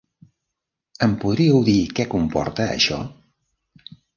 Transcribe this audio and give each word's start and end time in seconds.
Em 1.09 1.13
podríeu 1.25 1.61
dir 1.69 1.77
què 1.99 2.09
comporta 2.17 2.69
això? 2.77 2.99